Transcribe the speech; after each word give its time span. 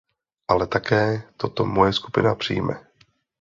Ale 0.51 0.65
také 0.67 1.23
toto 1.37 1.65
moje 1.65 1.93
skupina 1.95 2.35
přijme. 2.35 2.75